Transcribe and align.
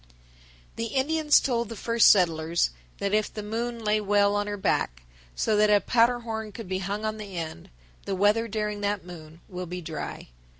_992. 0.75 0.75
The 0.77 0.99
Indians 0.99 1.39
told 1.39 1.69
the 1.69 1.75
first 1.75 2.09
settlers 2.09 2.71
that 2.97 3.13
if 3.13 3.31
the 3.31 3.43
moon 3.43 3.85
lay 3.85 4.01
well 4.01 4.35
on 4.35 4.47
her 4.47 4.57
back, 4.57 5.03
so 5.35 5.55
that 5.57 5.69
a 5.69 5.79
powder 5.79 6.21
horn 6.21 6.51
could 6.51 6.67
be 6.67 6.79
hung 6.79 7.05
on 7.05 7.17
the 7.17 7.37
end, 7.37 7.69
the 8.05 8.15
weather 8.15 8.47
during 8.47 8.81
that 8.81 9.05
moon 9.05 9.41
will 9.47 9.67
be 9.67 9.79
dry. 9.79 10.29